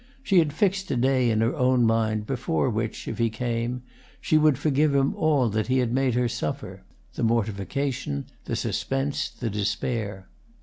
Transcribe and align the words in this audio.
She 0.23 0.39
had 0.39 0.51
fixed 0.51 0.89
a 0.89 0.95
day 0.97 1.29
in 1.29 1.41
her 1.41 1.55
own 1.55 1.83
mind 1.85 2.25
before 2.25 2.71
which, 2.71 3.07
if 3.07 3.19
he 3.19 3.29
came, 3.29 3.83
she 4.19 4.35
would 4.35 4.57
forgive 4.57 4.95
him 4.95 5.13
all 5.15 5.51
he 5.51 5.77
had 5.77 5.93
made 5.93 6.15
her 6.15 6.27
suffer: 6.27 6.81
the 7.13 7.21
mortification, 7.21 8.25
the 8.45 8.55
suspense, 8.55 9.29
the 9.29 9.51
despair. 9.51 10.27